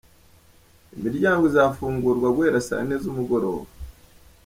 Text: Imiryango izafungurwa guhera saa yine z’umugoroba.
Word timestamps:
Imiryango 0.95 1.43
izafungurwa 1.49 2.27
guhera 2.35 2.65
saa 2.67 2.81
yine 2.81 2.95
z’umugoroba. 3.03 3.65